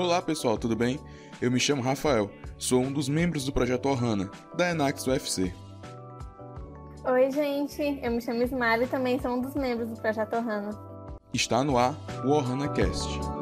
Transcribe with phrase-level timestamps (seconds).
[0.00, 0.98] Olá pessoal, tudo bem?
[1.42, 5.52] Eu me chamo Rafael, sou um dos membros do projeto Ohana, da Enax UFC.
[7.04, 10.70] Oi gente, eu me chamo Ismar e também sou um dos membros do projeto Ohana.
[11.34, 11.94] Está no ar
[12.24, 13.39] o Ohana Cast.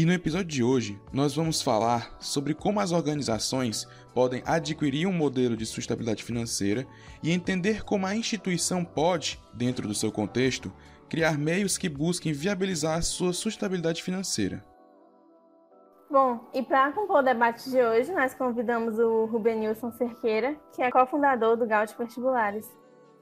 [0.00, 5.12] E no episódio de hoje, nós vamos falar sobre como as organizações podem adquirir um
[5.12, 6.86] modelo de sustentabilidade financeira
[7.22, 10.72] e entender como a instituição pode, dentro do seu contexto,
[11.06, 14.64] criar meios que busquem viabilizar a sua sustentabilidade financeira.
[16.10, 20.90] Bom, e para compor o debate de hoje, nós convidamos o Rubenilson Cerqueira, que é
[20.90, 22.66] cofundador do Gaut Vestibulares.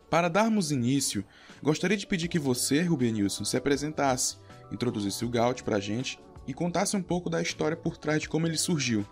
[0.08, 1.24] Para darmos início,
[1.60, 4.38] gostaria de pedir que você, Rubenilson, se apresentasse,
[4.70, 8.28] introduzisse o Gaut para a gente e contasse um pouco da história por trás de
[8.28, 9.04] como ele surgiu.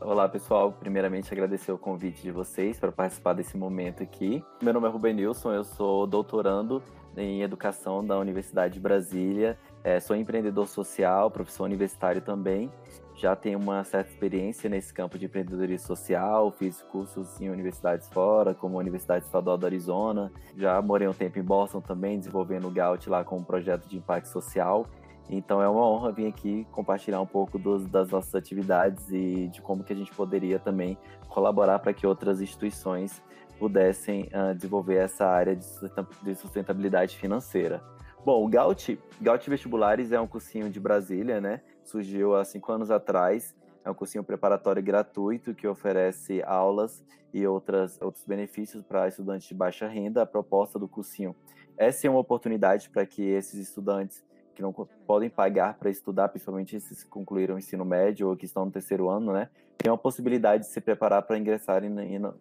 [0.00, 4.42] Olá pessoal, primeiramente agradecer o convite de vocês para participar desse momento aqui.
[4.60, 6.82] Meu nome é Ruben Nilson, eu sou doutorando
[7.16, 12.72] em educação da Universidade de Brasília, é, sou empreendedor social, professor universitário também.
[13.14, 18.54] Já tenho uma certa experiência nesse campo de empreendedorismo social, fiz cursos em universidades fora,
[18.54, 20.32] como a Universidade Estadual do Arizona.
[20.56, 23.98] Já morei um tempo em Boston também, desenvolvendo o Gaut lá com um projeto de
[23.98, 24.86] impacto social.
[25.28, 29.60] Então é uma honra vir aqui compartilhar um pouco dos, das nossas atividades e de
[29.60, 33.22] como que a gente poderia também colaborar para que outras instituições
[33.58, 37.82] pudessem uh, desenvolver essa área de sustentabilidade financeira.
[38.24, 41.60] Bom, o Gaut, Gaut Vestibulares é um cursinho de Brasília, né?
[41.84, 43.54] Surgiu há cinco anos atrás.
[43.84, 49.54] É um cursinho preparatório gratuito que oferece aulas e outras, outros benefícios para estudantes de
[49.54, 50.22] baixa renda.
[50.22, 51.34] A proposta do cursinho
[51.78, 54.22] é ser uma oportunidade para que esses estudantes
[54.60, 54.72] que não
[55.06, 59.08] podem pagar para estudar, principalmente que concluíram o ensino médio ou que estão no terceiro
[59.08, 59.48] ano, né,
[59.78, 61.88] tem a possibilidade de se preparar para ingressarem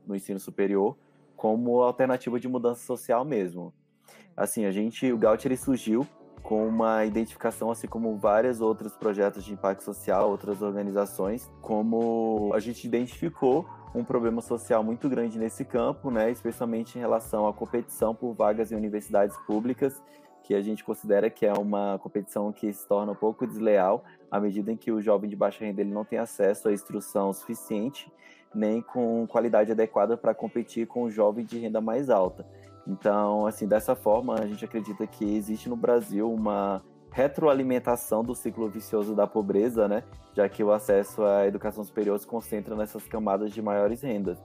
[0.06, 0.98] no ensino superior
[1.36, 3.74] como alternativa de mudança social mesmo.
[4.36, 6.06] Assim, a gente, o Gaut ele surgiu
[6.44, 12.60] com uma identificação, assim como vários outros projetos de impacto social, outras organizações, como a
[12.60, 13.66] gente identificou
[13.96, 18.72] um problema social muito grande nesse campo, né, especialmente em relação à competição por vagas
[18.72, 20.02] em universidades públicas
[20.50, 24.40] que a gente considera que é uma competição que se torna um pouco desleal à
[24.40, 28.12] medida em que o jovem de baixa renda ele não tem acesso à instrução suficiente
[28.56, 32.48] nem com qualidade adequada para competir com o jovem de renda mais alta.
[32.88, 36.82] Então, assim, dessa forma, a gente acredita que existe no Brasil uma
[37.12, 40.04] retroalimentação do ciclo vicioso da pobreza, né?
[40.34, 44.42] Já que o acesso à educação superior se concentra nessas camadas de maiores rendas.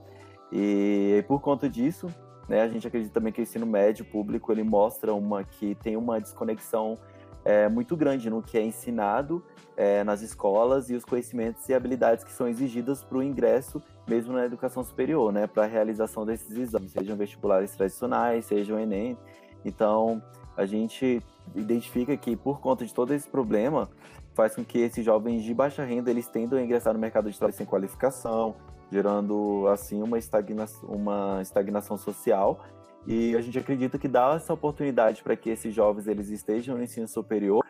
[0.51, 2.09] E por conta disso,
[2.47, 2.61] né?
[2.61, 6.19] A gente acredita também que o ensino médio público ele mostra uma que tem uma
[6.19, 6.97] desconexão
[7.43, 9.43] é, muito grande no que é ensinado
[9.77, 14.33] é, nas escolas e os conhecimentos e habilidades que são exigidas para o ingresso, mesmo
[14.33, 15.45] na educação superior, né?
[15.45, 19.17] Para a realização desses exames, sejam vestibulares tradicionais, sejam Enem.
[19.63, 20.21] Então,
[20.57, 21.21] a gente
[21.53, 23.89] identifica que por conta de todo esse problema
[24.33, 27.37] faz com que esses jovens de baixa renda eles tendam a ingressar no mercado de
[27.37, 28.55] trabalho sem qualificação,
[28.91, 32.63] gerando assim uma estagnação, uma estagnação social.
[33.07, 36.83] E a gente acredita que dá essa oportunidade para que esses jovens eles estejam no
[36.83, 37.63] ensino superior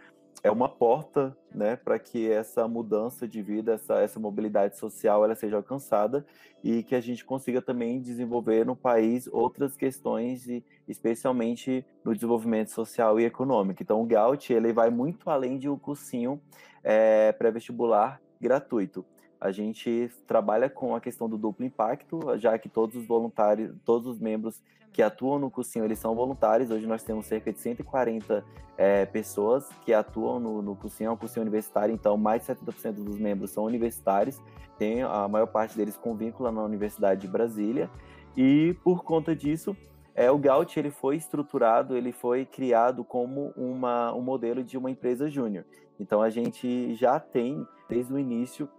[0.46, 5.34] é uma porta, né, para que essa mudança de vida, essa, essa mobilidade social, ela
[5.34, 6.24] seja alcançada
[6.64, 12.70] e que a gente consiga também desenvolver no país outras questões, e, especialmente no desenvolvimento
[12.70, 13.82] social e econômico.
[13.82, 16.40] Então, o Gaut ele vai muito além de um cursinho
[16.84, 19.06] é, pré-vestibular gratuito
[19.40, 24.08] a gente trabalha com a questão do duplo impacto, já que todos os voluntários, todos
[24.08, 26.72] os membros que atuam no cursinho, eles são voluntários.
[26.72, 28.44] Hoje nós temos cerca de 140
[28.78, 32.94] é, pessoas que atuam no, no cursinho, é um cursinho universitário, então mais de 70%
[33.04, 34.42] dos membros são universitários,
[34.78, 37.90] tem a maior parte deles com vínculo na Universidade de Brasília,
[38.36, 39.76] e por conta disso,
[40.14, 44.90] é, o Gaut ele foi estruturado, ele foi criado como uma, um modelo de uma
[44.90, 45.66] empresa júnior.
[46.00, 48.70] Então a gente já tem, desde o início,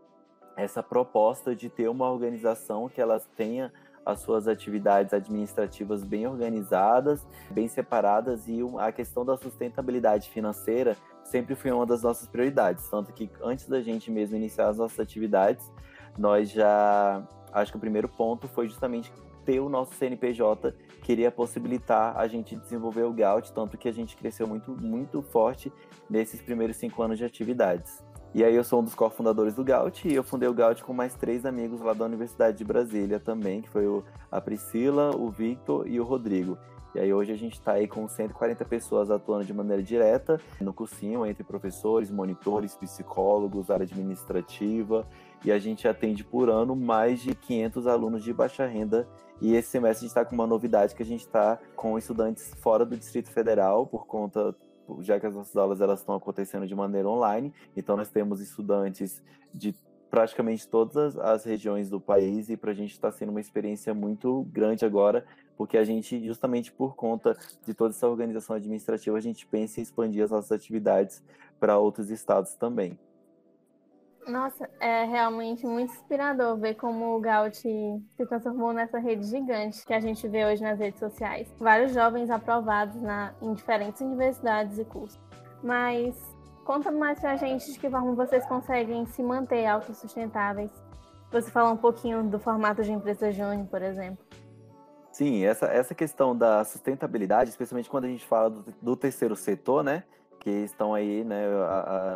[0.57, 3.73] essa proposta de ter uma organização que elas tenha
[4.05, 11.57] as suas atividades administrativas bem organizadas, bem separadas e a questão da sustentabilidade financeira sempre
[11.57, 15.73] foi uma das nossas prioridades, tanto que antes da gente mesmo iniciar as nossas atividades,
[16.17, 19.13] nós já acho que o primeiro ponto foi justamente
[19.47, 24.17] ter o nosso CNPJ queria possibilitar a gente desenvolver o Gaut, tanto que a gente
[24.17, 25.73] cresceu muito muito forte
[26.11, 28.05] nesses primeiros cinco anos de atividades.
[28.35, 30.93] E aí eu sou um dos cofundadores do Gaut e eu fundei o Gaut com
[30.93, 35.31] mais três amigos lá da Universidade de Brasília também, que foi o, a Priscila, o
[35.31, 36.59] Victor e o Rodrigo.
[36.95, 40.73] E aí hoje a gente está aí com 140 pessoas atuando de maneira direta no
[40.73, 45.07] cursinho, entre professores, monitores, psicólogos, área administrativa,
[45.47, 49.09] e a gente atende por ano mais de 500 alunos de baixa renda.
[49.41, 52.53] E esse semestre a gente está com uma novidade que a gente está com estudantes
[52.61, 54.55] fora do Distrito Federal, por conta
[55.01, 59.23] já que as nossas aulas elas estão acontecendo de maneira online, então nós temos estudantes
[59.53, 59.75] de
[60.11, 64.45] praticamente todas as regiões do país e para a gente está sendo uma experiência muito
[64.53, 65.25] grande agora,
[65.57, 69.83] porque a gente, justamente por conta de toda essa organização administrativa, a gente pensa em
[69.83, 71.23] expandir as nossas atividades
[71.59, 72.97] para outros estados também.
[74.27, 79.95] Nossa, é realmente muito inspirador ver como o Gaut se transformou nessa rede gigante que
[79.95, 81.49] a gente vê hoje nas redes sociais.
[81.59, 85.21] Vários jovens aprovados na, em diferentes universidades e cursos.
[85.63, 86.17] Mas
[86.65, 90.73] conta mais pra gente de que forma vocês conseguem se manter autossustentáveis.
[91.31, 94.25] Você fala um pouquinho do formato de empresa júnior, por exemplo.
[95.13, 99.85] Sim, essa, essa questão da sustentabilidade, especialmente quando a gente fala do, do terceiro setor,
[99.85, 100.03] né?
[100.47, 101.45] Que estão aí, né,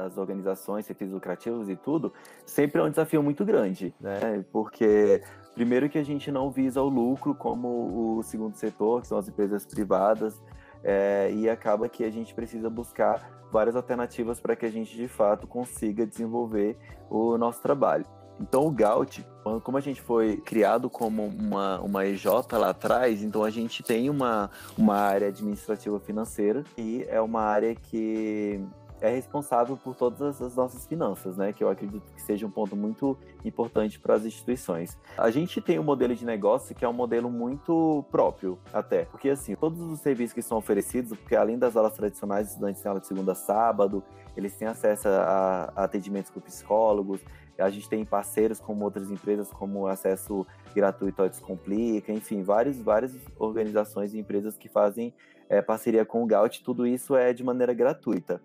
[0.06, 2.12] as organizações, serviços lucrativos e tudo,
[2.46, 4.44] sempre é um desafio muito grande, né?
[4.52, 5.20] Porque
[5.52, 9.26] primeiro que a gente não visa o lucro como o segundo setor, que são as
[9.26, 10.40] empresas privadas,
[10.84, 15.08] é, e acaba que a gente precisa buscar várias alternativas para que a gente de
[15.08, 16.78] fato consiga desenvolver
[17.10, 18.06] o nosso trabalho.
[18.40, 19.24] Então o Gaut,
[19.62, 24.08] como a gente foi criado como uma, uma EJ lá atrás, então a gente tem
[24.08, 28.60] uma, uma área administrativa financeira e é uma área que
[29.00, 31.52] é responsável por todas as nossas finanças, né?
[31.52, 34.96] Que eu acredito que seja um ponto muito importante para as instituições.
[35.16, 39.06] A gente tem um modelo de negócio que é um modelo muito próprio, até.
[39.06, 42.90] Porque, assim, todos os serviços que são oferecidos, porque além das aulas tradicionais, estudantes têm
[42.90, 44.02] aula de segunda a sábado,
[44.36, 47.20] eles têm acesso a, a atendimentos com psicólogos,
[47.60, 53.16] a gente tem parceiros como outras empresas, como acesso gratuito ao Descomplica, enfim, várias, várias
[53.38, 55.12] organizações e empresas que fazem
[55.48, 58.40] é, parceria com o Gaut, tudo isso é de maneira gratuita.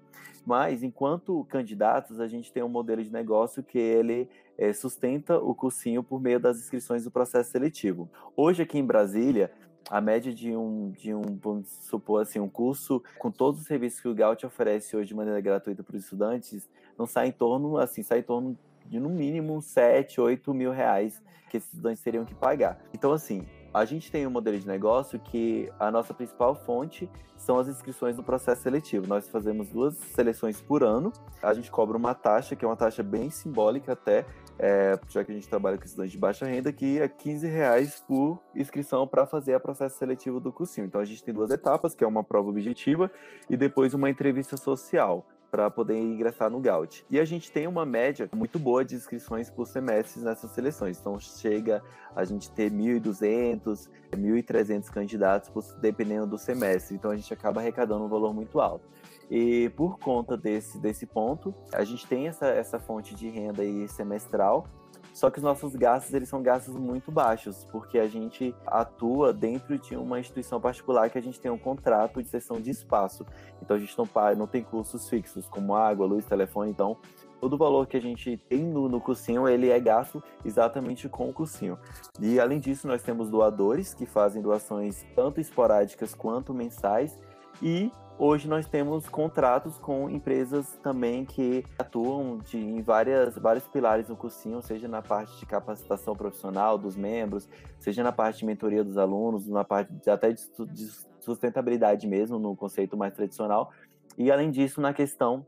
[0.45, 5.55] Mas, enquanto candidatos, a gente tem um modelo de negócio que ele é, sustenta o
[5.55, 8.09] cursinho por meio das inscrições do processo seletivo.
[8.35, 9.51] Hoje, aqui em Brasília,
[9.89, 13.99] a média de um, de um, vamos supor assim, um curso com todos os serviços
[13.99, 17.77] que o Gaut oferece hoje de maneira gratuita para os estudantes, não sai em torno,
[17.77, 22.25] assim, sai em torno de no mínimo 7, 8 mil reais que esses estudantes teriam
[22.25, 22.79] que pagar.
[22.93, 23.45] Então, assim,
[23.75, 28.15] a gente tem um modelo de negócio que a nossa principal fonte são as inscrições
[28.15, 29.05] no processo seletivo.
[29.05, 31.11] Nós fazemos duas seleções por ano.
[31.43, 34.25] A gente cobra uma taxa, que é uma taxa bem simbólica até,
[34.57, 38.01] é, já que a gente trabalha com estudantes de baixa renda, que é 15 reais
[38.07, 40.87] por inscrição para fazer o processo seletivo do cursinho.
[40.87, 43.11] Então a gente tem duas etapas, que é uma prova objetiva
[43.49, 47.05] e depois uma entrevista social para poder ingressar no Gaut.
[47.09, 50.99] E a gente tem uma média muito boa de inscrições por semestre nessas seleções.
[50.99, 51.81] Então chega
[52.13, 56.95] a gente ter 1.200, 1.300 candidatos, dependendo do semestre.
[56.95, 58.85] Então a gente acaba arrecadando um valor muito alto.
[59.31, 63.87] E por conta desse, desse ponto, a gente tem essa, essa fonte de renda aí
[63.87, 64.67] semestral
[65.15, 69.79] só que os nossos gastos, eles são gastos muito baixos, porque a gente atua dentro
[69.79, 73.25] de uma instituição particular que a gente tem um contrato de cessão de espaço.
[73.61, 76.69] Então a gente não, não tem custos fixos, como água, luz, telefone.
[76.69, 76.97] Então
[77.39, 81.29] todo o valor que a gente tem no, no cursinho, ele é gasto exatamente com
[81.29, 81.79] o cursinho.
[82.19, 87.17] E além disso, nós temos doadores que fazem doações tanto esporádicas quanto mensais.
[87.61, 94.07] E Hoje nós temos contratos com empresas também que atuam de, em várias, vários pilares
[94.07, 98.85] no cursinho, seja na parte de capacitação profissional dos membros, seja na parte de mentoria
[98.85, 100.41] dos alunos, na parte de, até de,
[100.71, 103.73] de sustentabilidade mesmo, no conceito mais tradicional,
[104.17, 105.45] e além disso na questão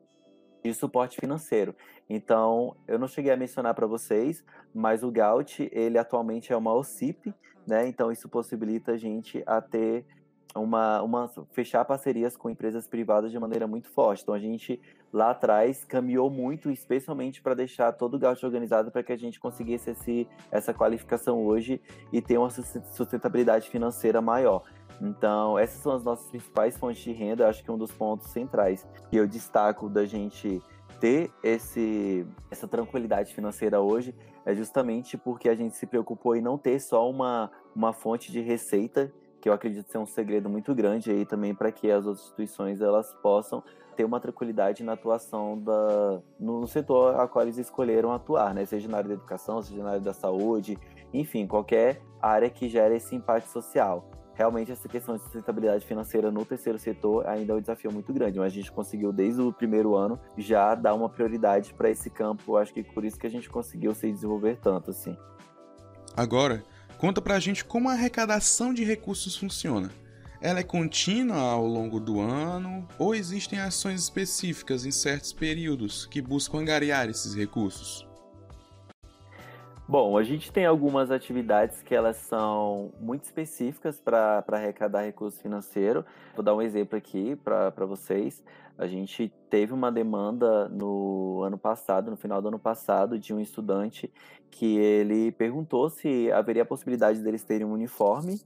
[0.61, 1.73] de suporte financeiro.
[2.09, 4.43] Então, eu não cheguei a mencionar para vocês,
[4.73, 7.33] mas o Gaut, ele atualmente é uma OCIP,
[7.65, 7.87] né?
[7.87, 10.05] Então, isso possibilita a gente a ter
[10.55, 14.23] uma, uma fechar parcerias com empresas privadas de maneira muito forte.
[14.23, 14.79] Então a gente
[15.11, 19.39] lá atrás caminhou muito, especialmente para deixar todo o gasto organizado para que a gente
[19.39, 24.63] conseguisse esse, essa qualificação hoje e ter uma sustentabilidade financeira maior.
[25.01, 28.87] Então, essas são as nossas principais fontes de renda, acho que um dos pontos centrais
[29.09, 30.61] que eu destaco da gente
[30.99, 36.57] ter esse, essa tranquilidade financeira hoje é justamente porque a gente se preocupou em não
[36.57, 41.11] ter só uma, uma fonte de receita que eu acredito ser um segredo muito grande
[41.11, 43.63] aí também para que as outras instituições elas possam
[43.95, 48.63] ter uma tranquilidade na atuação da, no setor a qual eles escolheram atuar, né?
[48.65, 50.77] Seja na área da educação, seja na área da saúde,
[51.13, 54.09] enfim, qualquer área que gere esse impacto social.
[54.35, 58.37] Realmente essa questão de sustentabilidade financeira no terceiro setor ainda é um desafio muito grande,
[58.37, 62.55] mas a gente conseguiu desde o primeiro ano já dar uma prioridade para esse campo.
[62.55, 65.17] Acho que por isso que a gente conseguiu se desenvolver tanto assim.
[66.15, 66.63] Agora,
[66.97, 69.91] Conta pra gente como a arrecadação de recursos funciona.
[70.41, 76.21] ela é contínua ao longo do ano ou existem ações específicas em certos períodos que
[76.21, 78.06] buscam angariar esses recursos?
[79.89, 86.03] Bom, a gente tem algumas atividades que elas são muito específicas para arrecadar recurso financeiro.
[86.35, 88.43] Vou dar um exemplo aqui para vocês.
[88.77, 93.39] A gente teve uma demanda no ano passado, no final do ano passado, de um
[93.39, 94.11] estudante
[94.51, 98.41] que ele perguntou se haveria a possibilidade deles terem um uniforme,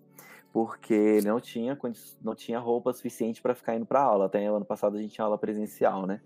[0.53, 1.75] porque ele não tinha,
[2.21, 4.27] não tinha roupa suficiente para ficar indo para aula.
[4.27, 6.21] Até ano passado a gente tinha aula presencial, né?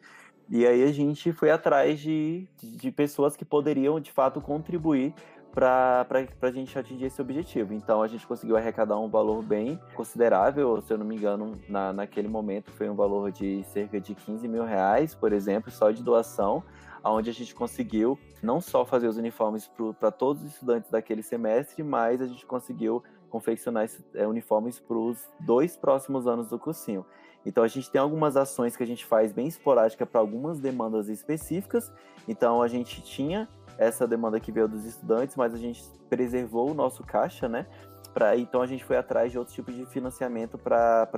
[0.49, 5.13] E aí a gente foi atrás de, de pessoas que poderiam, de fato, contribuir
[5.55, 6.05] para
[6.41, 7.73] a gente atingir esse objetivo.
[7.73, 11.93] Então a gente conseguiu arrecadar um valor bem considerável, se eu não me engano, na,
[11.93, 16.03] naquele momento foi um valor de cerca de 15 mil reais, por exemplo, só de
[16.03, 16.61] doação,
[17.03, 21.81] onde a gente conseguiu não só fazer os uniformes para todos os estudantes daquele semestre,
[21.83, 27.05] mas a gente conseguiu confeccionar é, uniformes para os dois próximos anos do cursinho.
[27.45, 31.09] Então a gente tem algumas ações que a gente faz bem esporádica para algumas demandas
[31.09, 31.91] específicas.
[32.27, 33.47] Então a gente tinha
[33.77, 37.67] essa demanda que veio dos estudantes, mas a gente preservou o nosso caixa, né?
[38.13, 41.09] Pra, então a gente foi atrás de outros tipos de financiamento para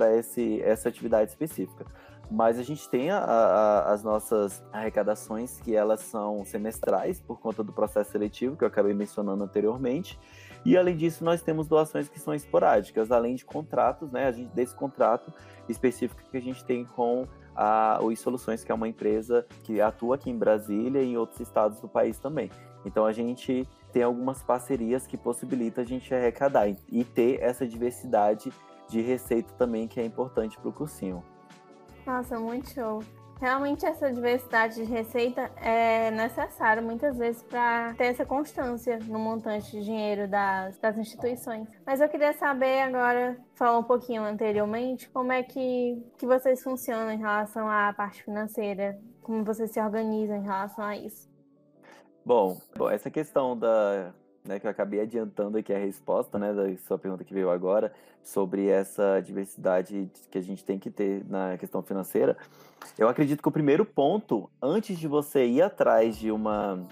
[0.64, 1.86] essa atividade específica.
[2.30, 7.62] Mas a gente tem a, a, as nossas arrecadações que elas são semestrais por conta
[7.62, 10.18] do processo seletivo que eu acabei mencionando anteriormente.
[10.64, 14.26] E além disso, nós temos doações que são esporádicas, além de contratos, né?
[14.26, 15.32] A gente desse contrato
[15.68, 20.14] específico que a gente tem com a Oi Soluções, que é uma empresa que atua
[20.14, 22.50] aqui em Brasília e em outros estados do país também.
[22.84, 28.52] Então a gente tem algumas parcerias que possibilitam a gente arrecadar e ter essa diversidade
[28.88, 31.22] de receita também que é importante para o cursinho.
[32.06, 33.02] Nossa, muito show.
[33.40, 39.70] Realmente essa diversidade de receita é necessária muitas vezes para ter essa constância no montante
[39.70, 41.68] de dinheiro das, das instituições.
[41.86, 47.12] Mas eu queria saber agora, falar um pouquinho anteriormente, como é que, que vocês funcionam
[47.12, 51.30] em relação à parte financeira, como vocês se organizam em relação a isso.
[52.24, 54.12] Bom, bom essa questão da
[54.48, 57.92] né, que eu acabei adiantando aqui a resposta, né, da sua pergunta que veio agora,
[58.22, 62.36] sobre essa diversidade que a gente tem que ter na questão financeira.
[62.96, 66.82] Eu acredito que o primeiro ponto, antes de você ir atrás de uma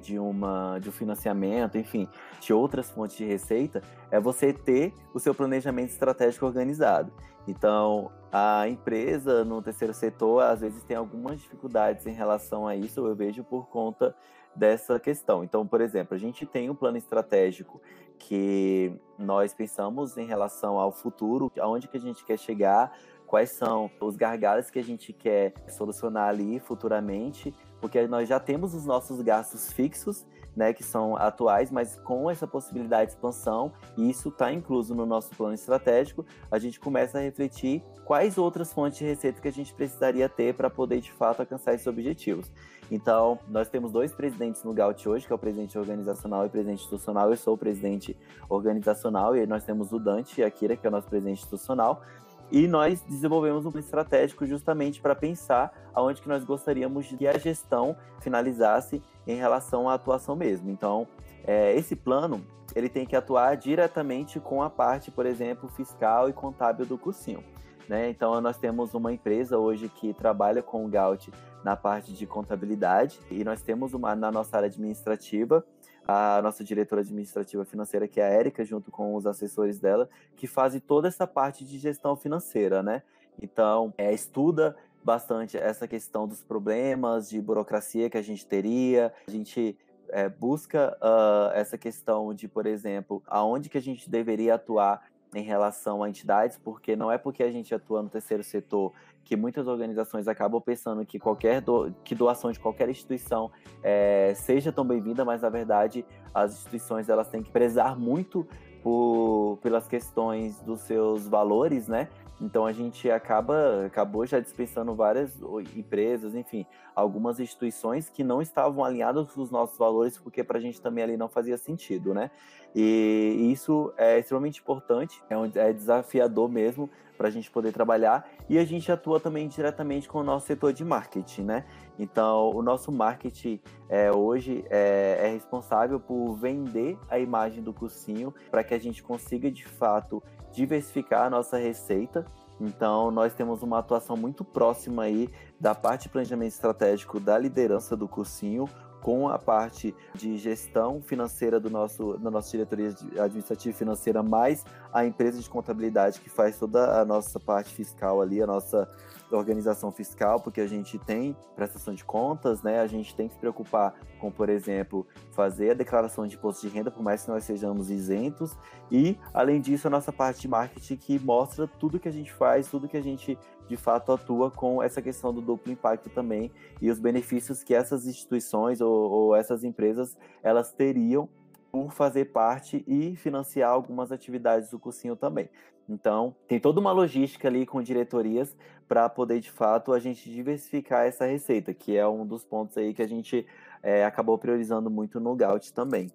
[0.00, 2.08] de uma de um financiamento, enfim,
[2.40, 7.12] de outras fontes de receita, é você ter o seu planejamento estratégico organizado.
[7.46, 13.06] Então, a empresa no terceiro setor às vezes tem algumas dificuldades em relação a isso,
[13.06, 14.14] eu vejo por conta
[14.54, 15.44] dessa questão.
[15.44, 17.80] Então, por exemplo, a gente tem um plano estratégico
[18.18, 22.92] que nós pensamos em relação ao futuro, aonde que a gente quer chegar,
[23.26, 28.74] quais são os gargalos que a gente quer solucionar ali futuramente, porque nós já temos
[28.74, 30.26] os nossos gastos fixos,
[30.60, 35.06] né, que são atuais, mas com essa possibilidade de expansão, e isso está incluso no
[35.06, 39.52] nosso plano estratégico, a gente começa a refletir quais outras fontes de receita que a
[39.52, 42.52] gente precisaria ter para poder de fato alcançar esses objetivos.
[42.90, 46.50] Então, nós temos dois presidentes no GAUT hoje, que é o presidente organizacional e o
[46.50, 47.30] presidente institucional.
[47.30, 48.14] Eu sou o presidente
[48.46, 52.02] organizacional e nós temos o Dante e a Kira, que é o nosso presidente institucional.
[52.50, 57.38] E nós desenvolvemos um plano estratégico justamente para pensar aonde que nós gostaríamos que a
[57.38, 60.70] gestão finalizasse em relação à atuação mesmo.
[60.70, 61.06] Então,
[61.44, 62.44] é, esse plano
[62.74, 67.42] ele tem que atuar diretamente com a parte, por exemplo, fiscal e contábil do cursinho.
[67.88, 68.08] Né?
[68.08, 71.32] Então, nós temos uma empresa hoje que trabalha com o Gaut
[71.64, 75.64] na parte de contabilidade e nós temos uma na nossa área administrativa
[76.06, 80.48] a nossa diretora administrativa financeira, que é a Érica, junto com os assessores dela, que
[80.48, 83.02] fazem toda essa parte de gestão financeira, né?
[83.40, 89.30] Então, é, estuda bastante essa questão dos problemas de burocracia que a gente teria, a
[89.30, 89.76] gente
[90.08, 95.02] é, busca uh, essa questão de, por exemplo, aonde que a gente deveria atuar
[95.34, 98.92] em relação a entidades, porque não é porque a gente atua no terceiro setor
[99.24, 103.50] que muitas organizações acabam pensando que qualquer do, que doação de qualquer instituição
[103.82, 106.04] é, seja tão bem-vinda, mas na verdade
[106.34, 108.46] as instituições elas têm que prezar muito
[108.82, 112.08] por, pelas questões dos seus valores, né?
[112.40, 115.38] Então a gente acaba acabou já dispensando várias
[115.76, 120.60] empresas, enfim, algumas instituições que não estavam alinhadas com os nossos valores, porque para a
[120.60, 122.30] gente também ali não fazia sentido, né?
[122.74, 126.88] E isso é extremamente importante, é, um, é desafiador mesmo
[127.20, 130.72] para a gente poder trabalhar e a gente atua também diretamente com o nosso setor
[130.72, 131.66] de marketing, né?
[131.98, 133.60] Então, o nosso marketing
[133.90, 139.02] é, hoje é, é responsável por vender a imagem do cursinho para que a gente
[139.02, 142.24] consiga de fato diversificar a nossa receita.
[142.58, 145.28] Então, nós temos uma atuação muito próxima aí
[145.60, 148.66] da parte de planejamento estratégico da liderança do cursinho
[149.00, 154.64] com a parte de gestão financeira do nosso, da nossa diretoria administrativa e financeira, mais
[154.92, 158.88] a empresa de contabilidade que faz toda a nossa parte fiscal ali, a nossa
[159.30, 162.80] organização fiscal, porque a gente tem prestação de contas, né?
[162.80, 166.72] A gente tem que se preocupar com, por exemplo, fazer a declaração de imposto de
[166.72, 168.56] renda, por mais que nós sejamos isentos,
[168.90, 172.68] e além disso, a nossa parte de marketing que mostra tudo que a gente faz,
[172.68, 176.50] tudo que a gente de fato atua com essa questão do duplo impacto também
[176.82, 181.28] e os benefícios que essas instituições ou, ou essas empresas elas teriam
[181.70, 185.48] por fazer parte e financiar algumas atividades do cursinho também.
[185.88, 191.06] Então, tem toda uma logística ali com diretorias para poder, de fato, a gente diversificar
[191.06, 193.46] essa receita, que é um dos pontos aí que a gente
[193.82, 196.12] é, acabou priorizando muito no Gaut também.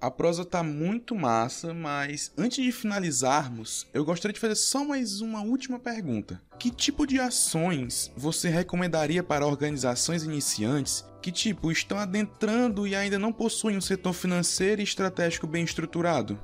[0.00, 5.20] A prosa tá muito massa, mas antes de finalizarmos, eu gostaria de fazer só mais
[5.20, 6.40] uma última pergunta.
[6.56, 13.18] Que tipo de ações você recomendaria para organizações iniciantes que tipo estão adentrando e ainda
[13.18, 16.38] não possuem um setor financeiro e estratégico bem estruturado?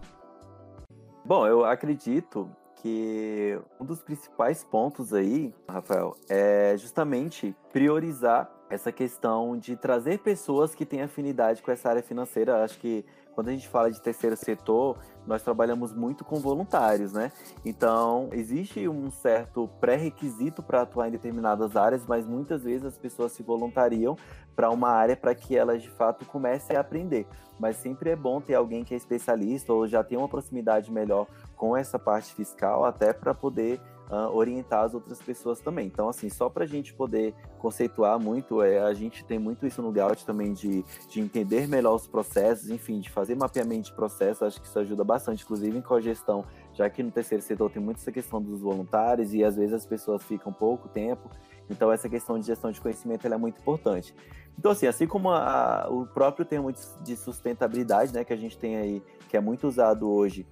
[1.24, 2.50] Bom, eu acredito
[2.82, 10.74] que um dos principais pontos aí, Rafael, é justamente priorizar essa questão de trazer pessoas
[10.74, 12.64] que têm afinidade com essa área financeira.
[12.64, 17.32] Acho que quando a gente fala de terceiro setor, nós trabalhamos muito com voluntários, né?
[17.64, 23.32] Então, existe um certo pré-requisito para atuar em determinadas áreas, mas muitas vezes as pessoas
[23.32, 24.16] se voluntariam
[24.54, 27.26] para uma área para que elas de fato comecem a aprender.
[27.58, 31.26] Mas sempre é bom ter alguém que é especialista ou já tem uma proximidade melhor
[31.56, 33.80] com essa parte fiscal, até para poder
[34.10, 35.86] uh, orientar as outras pessoas também.
[35.86, 39.80] Então, assim, só para a gente poder conceituar muito, é, a gente tem muito isso
[39.80, 44.42] no Gaut também de, de entender melhor os processos, enfim, de fazer mapeamento de processos,
[44.42, 47.98] acho que isso ajuda bastante, inclusive em cogestão, já que no terceiro setor tem muito
[47.98, 51.30] essa questão dos voluntários e às vezes as pessoas ficam pouco tempo,
[51.70, 54.14] então essa questão de gestão de conhecimento é muito importante.
[54.58, 58.76] Então, assim, assim como a, o próprio termo de sustentabilidade, né, que a gente tem
[58.76, 60.46] aí, que é muito usado hoje,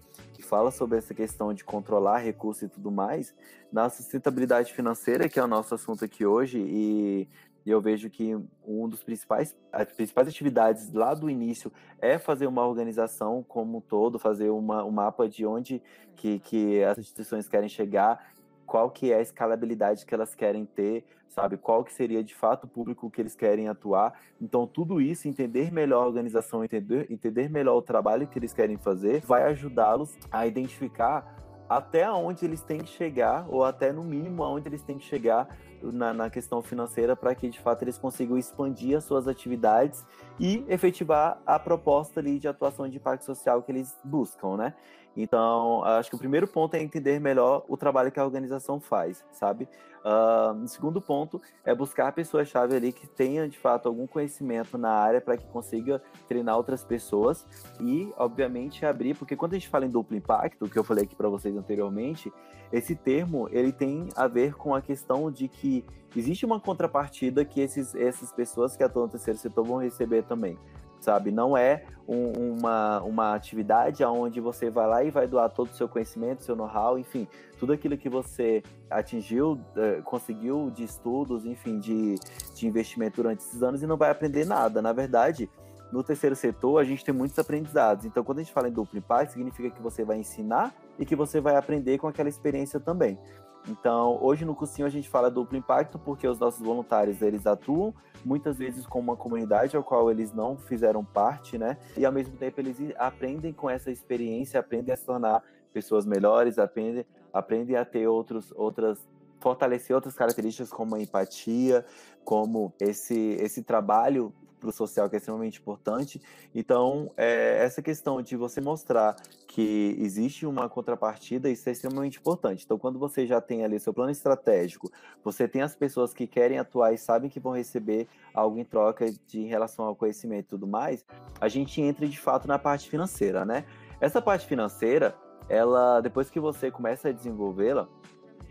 [0.45, 3.35] fala sobre essa questão de controlar recursos e tudo mais,
[3.73, 7.29] na sustentabilidade financeira, que é o nosso assunto aqui hoje, e
[7.65, 8.37] eu vejo que
[8.67, 13.81] um dos principais, as principais atividades lá do início é fazer uma organização como um
[13.81, 15.81] todo, fazer uma, um mapa de onde
[16.17, 18.33] que, que as instituições querem chegar,
[18.67, 21.57] qual que é a escalabilidade que elas querem ter, sabe?
[21.57, 24.13] Qual que seria de fato o público que eles querem atuar.
[24.41, 28.77] Então, tudo isso, entender melhor a organização, entender, entender melhor o trabalho que eles querem
[28.77, 34.43] fazer, vai ajudá-los a identificar até onde eles têm que chegar, ou até no mínimo
[34.43, 35.49] aonde eles têm que chegar
[35.83, 40.05] na, na questão financeira, para que de fato eles consigam expandir as suas atividades
[40.39, 44.75] e efetivar a proposta ali de atuação de impacto social que eles buscam, né?
[45.17, 49.25] Então, acho que o primeiro ponto é entender melhor o trabalho que a organização faz,
[49.31, 49.69] sabe?
[50.05, 54.77] Uh, o segundo ponto é buscar a pessoa-chave ali que tenha, de fato, algum conhecimento
[54.77, 57.47] na área para que consiga treinar outras pessoas
[57.81, 61.15] e, obviamente, abrir, porque quando a gente fala em duplo impacto, que eu falei aqui
[61.15, 62.33] para vocês anteriormente,
[62.73, 65.85] esse termo, ele tem a ver com a questão de que
[66.17, 70.59] existe uma contrapartida que esses, essas pessoas que atuam no terceiro setor vão receber também
[71.05, 71.31] sabe?
[71.31, 75.75] Não é um, uma, uma atividade onde você vai lá e vai doar todo o
[75.75, 77.27] seu conhecimento, seu know-how, enfim,
[77.59, 82.17] tudo aquilo que você atingiu, eh, conseguiu de estudos, enfim, de,
[82.55, 84.83] de investimento durante esses anos e não vai aprender nada.
[84.83, 85.49] Na verdade,
[85.93, 88.05] no terceiro setor, a gente tem muitos aprendizados.
[88.05, 91.15] Então, quando a gente fala em duplo impacto, significa que você vai ensinar e que
[91.15, 93.19] você vai aprender com aquela experiência também.
[93.69, 97.95] Então, hoje no cursinho a gente fala duplo impacto porque os nossos voluntários, eles atuam
[98.25, 101.77] muitas vezes com uma comunidade ao qual eles não fizeram parte, né?
[101.97, 106.59] E ao mesmo tempo eles aprendem com essa experiência, aprendem a se tornar pessoas melhores,
[106.59, 109.07] aprendem, aprendem a ter outros, outras
[109.41, 111.85] fortalecer outras características como a empatia,
[112.25, 116.23] como esse esse trabalho para o social, que é extremamente importante.
[116.55, 119.17] Então, é, essa questão de você mostrar
[119.49, 122.65] que existe uma contrapartida, isso é extremamente importante.
[122.65, 124.91] Então, quando você já tem ali seu plano estratégico,
[125.23, 129.13] você tem as pessoas que querem atuar e sabem que vão receber algo em troca
[129.27, 131.05] de em relação ao conhecimento e tudo mais,
[131.41, 133.65] a gente entra de fato na parte financeira, né?
[134.01, 135.15] Essa parte financeira,
[135.49, 137.89] ela depois que você começa a desenvolvê-la,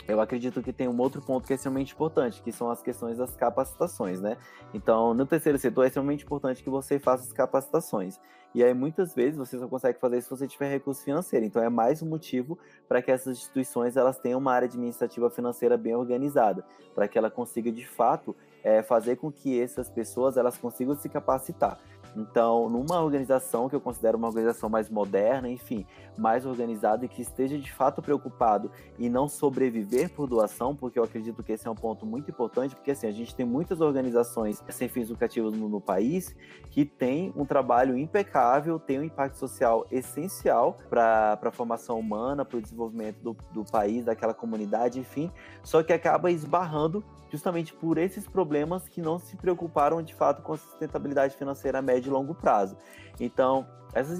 [0.07, 3.17] eu acredito que tem um outro ponto que é extremamente importante, que são as questões
[3.17, 4.37] das capacitações, né?
[4.73, 8.19] Então, no terceiro setor é extremamente importante que você faça as capacitações.
[8.53, 11.45] E aí, muitas vezes, você só consegue fazer isso se você tiver recurso financeiro.
[11.45, 15.77] Então, é mais um motivo para que essas instituições elas tenham uma área administrativa financeira
[15.77, 20.57] bem organizada, para que ela consiga, de fato, é, fazer com que essas pessoas elas
[20.57, 21.79] consigam se capacitar.
[22.15, 25.85] Então, numa organização que eu considero uma organização mais moderna, enfim,
[26.17, 31.03] mais organizada e que esteja de fato preocupado em não sobreviver por doação, porque eu
[31.03, 34.61] acredito que esse é um ponto muito importante, porque assim, a gente tem muitas organizações
[34.69, 36.35] sem fins lucrativos no, no país
[36.69, 42.57] que tem um trabalho impecável, tem um impacto social essencial para a formação humana, para
[42.57, 45.31] o desenvolvimento do, do país, daquela comunidade, enfim,
[45.63, 50.53] só que acaba esbarrando justamente por esses problemas que não se preocuparam de fato com
[50.53, 52.75] a sustentabilidade financeira a médio e longo prazo.
[53.19, 54.19] Então, essas,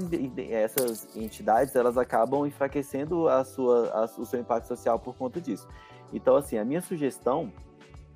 [0.49, 5.67] essas entidades elas acabam enfraquecendo a sua, a, o seu impacto social por conta disso.
[6.13, 7.51] Então, assim, a minha sugestão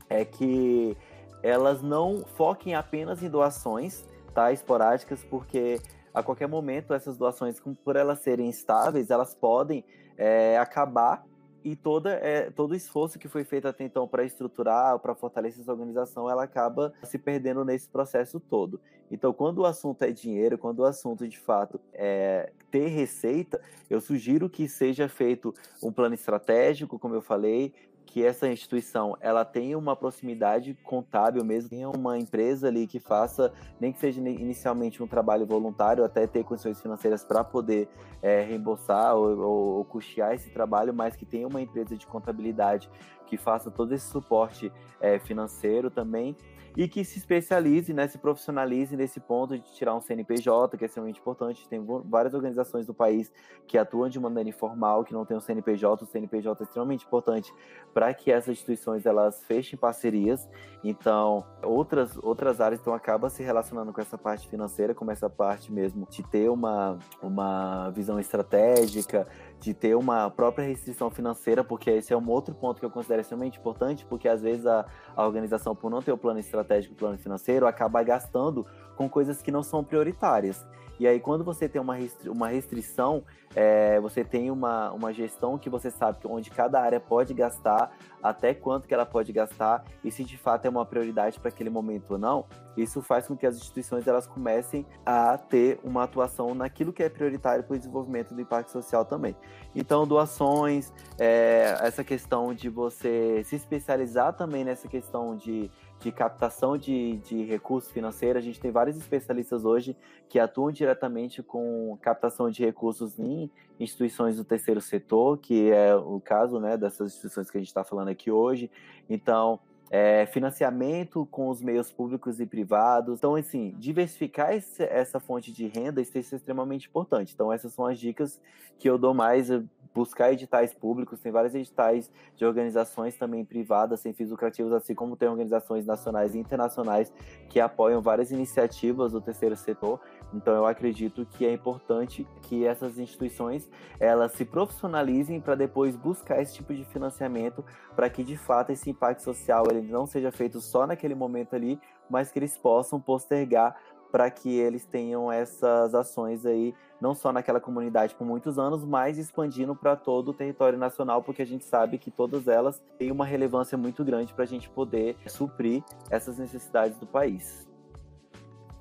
[0.10, 0.95] é que
[1.41, 5.80] elas não foquem apenas em doações tá, esporádicas, porque
[6.13, 9.84] a qualquer momento essas doações, por elas serem estáveis, elas podem
[10.17, 11.23] é, acabar
[11.65, 15.62] e toda, é, todo o esforço que foi feito até então para estruturar, para fortalecer
[15.62, 18.80] essa organização, ela acaba se perdendo nesse processo todo.
[19.10, 23.99] Então, quando o assunto é dinheiro, quando o assunto de fato é ter receita, eu
[23.99, 27.73] sugiro que seja feito um plano estratégico, como eu falei,
[28.15, 33.51] que essa instituição ela tenha uma proximidade contábil mesmo, tenha uma empresa ali que faça,
[33.78, 37.89] nem que seja inicialmente um trabalho voluntário, até ter condições financeiras para poder
[38.21, 42.89] é, reembolsar ou, ou, ou, custear esse trabalho, mas que tenha uma empresa de contabilidade
[43.28, 46.38] que faça todo esse suporte é, financeiro também
[46.75, 50.88] e que se especialize, né, se profissionalize nesse ponto de tirar um CNPJ, que é
[50.88, 51.67] extremamente importante.
[51.69, 53.31] Tem várias organizações do país
[53.65, 56.03] que atuam de maneira informal, que não tem um CNPJ.
[56.03, 57.53] O CNPJ é extremamente importante
[57.93, 60.47] para que essas instituições elas fechem parcerias.
[60.83, 65.71] Então, outras, outras áreas então acabam se relacionando com essa parte financeira, como essa parte
[65.71, 69.27] mesmo de ter uma, uma visão estratégica,
[69.65, 73.21] de ter uma própria restrição financeira, porque esse é um outro ponto que eu considero
[73.21, 76.97] extremamente importante, porque às vezes a, a organização, por não ter o plano estratégico, o
[76.97, 78.63] plano financeiro, acaba gastando
[78.95, 80.63] com coisas que não são prioritárias.
[80.99, 83.23] E aí, quando você tem uma, restri uma restrição,
[83.55, 88.53] é, você tem uma, uma gestão que você sabe onde cada área pode gastar, até
[88.53, 92.12] quanto que ela pode gastar, e se de fato é uma prioridade para aquele momento
[92.12, 96.91] ou não, isso faz com que as instituições elas comecem a ter uma atuação naquilo
[96.91, 99.36] que é prioritário para o desenvolvimento do impacto social também.
[99.73, 106.77] Então, doações, é, essa questão de você se especializar também nessa questão de de captação
[106.77, 108.41] de, de recursos financeiros.
[108.41, 109.95] A gente tem vários especialistas hoje
[110.29, 116.19] que atuam diretamente com captação de recursos em instituições do terceiro setor, que é o
[116.19, 118.69] caso né, dessas instituições que a gente está falando aqui hoje.
[119.10, 123.17] Então, é, financiamento com os meios públicos e privados.
[123.17, 127.34] Então, assim, diversificar esse, essa fonte de renda isso é extremamente importante.
[127.34, 128.41] Então, essas são as dicas
[128.79, 129.49] que eu dou mais
[129.95, 135.15] buscar editais públicos, tem vários editais de organizações também privadas, sem fins lucrativos, assim como
[135.15, 137.13] tem organizações nacionais e internacionais
[137.47, 140.01] que apoiam várias iniciativas do terceiro setor.
[140.34, 146.41] Então eu acredito que é importante que essas instituições elas se profissionalizem para depois buscar
[146.41, 147.63] esse tipo de financiamento
[147.95, 151.79] para que de fato esse impacto social ele não seja feito só naquele momento ali,
[152.10, 153.77] mas que eles possam postergar
[154.12, 159.17] para que eles tenham essas ações aí, não só naquela comunidade por muitos anos, mas
[159.17, 163.25] expandindo para todo o território nacional, porque a gente sabe que todas elas têm uma
[163.25, 167.67] relevância muito grande para a gente poder suprir essas necessidades do país.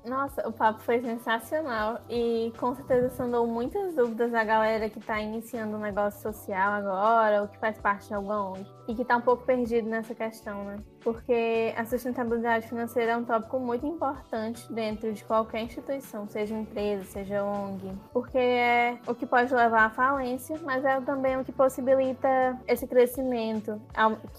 [0.05, 5.19] Nossa, o papo foi sensacional e com certeza sanou muitas dúvidas a galera que está
[5.19, 9.17] iniciando um negócio social agora ou que faz parte de alguma ONG e que está
[9.17, 10.77] um pouco perdido nessa questão, né?
[11.01, 17.03] Porque a sustentabilidade financeira é um tópico muito importante dentro de qualquer instituição, seja empresa,
[17.05, 21.51] seja ONG, porque é o que pode levar à falência, mas é também o que
[21.51, 23.81] possibilita esse crescimento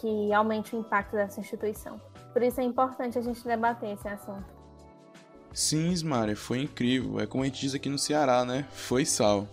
[0.00, 2.00] que aumente o impacto dessa instituição.
[2.32, 4.55] Por isso é importante a gente debater esse assunto.
[5.56, 7.18] Sim, Ismari, foi incrível.
[7.18, 8.66] É como a gente diz aqui no Ceará, né?
[8.72, 9.48] Foi sal.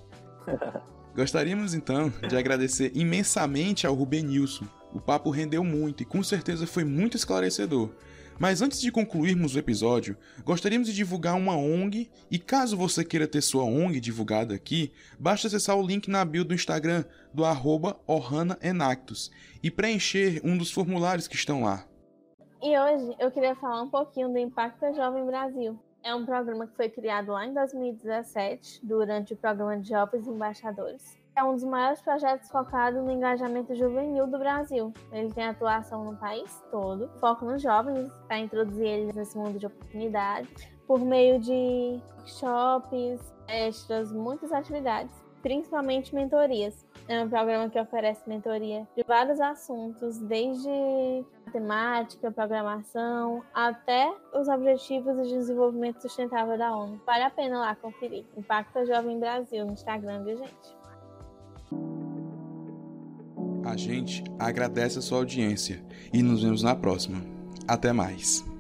[1.16, 4.66] Gostaríamos então de agradecer imensamente ao Rubenilson.
[4.94, 7.90] O papo rendeu muito e com certeza foi muito esclarecedor.
[8.38, 13.26] Mas antes de concluirmos o episódio, gostaríamos de divulgar uma ONG e caso você queira
[13.26, 17.98] ter sua ONG divulgada aqui, basta acessar o link na bio do Instagram do arroba
[18.06, 19.32] OhanaEnactus
[19.64, 21.88] e preencher um dos formulários que estão lá.
[22.62, 26.68] E hoje eu queria falar um pouquinho do Impacto da Jovem Brasil, é um programa
[26.68, 31.18] que foi criado lá em 2017, durante o programa de Jovens Embaixadores.
[31.36, 34.94] É um dos maiores projetos focados no engajamento juvenil do Brasil.
[35.12, 39.66] Ele tem atuação no país todo, foco nos jovens para introduzir eles nesse mundo de
[39.66, 40.48] oportunidade,
[40.86, 46.74] por meio de workshops, extras, muitas atividades, principalmente mentorias.
[47.08, 50.70] É um programa que oferece mentoria de vários assuntos, desde
[51.46, 57.00] matemática, programação, até os Objetivos de Desenvolvimento Sustentável da ONU.
[57.06, 58.26] Vale a pena lá conferir.
[58.38, 60.84] Impacta Jovem Brasil no Instagram, viu, gente?
[63.66, 67.22] A gente agradece a sua audiência e nos vemos na próxima.
[67.68, 68.53] Até mais.